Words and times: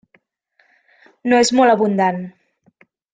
No 1.33 1.41
és 1.43 1.51
molt 1.59 1.73
abundant. 1.77 2.19